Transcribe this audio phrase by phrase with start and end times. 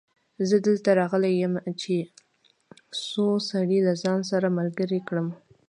[0.49, 1.93] زه دلته راغلی يم چې
[3.07, 5.27] څو سړي له ځانه سره ملګري کړم.